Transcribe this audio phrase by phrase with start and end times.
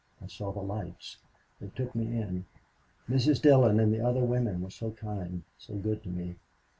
[0.19, 1.17] I saw the lights.
[1.59, 2.45] They took me in.
[3.07, 3.39] Mrs.
[3.39, 6.37] Dillon and the other women were so kind, so good to me.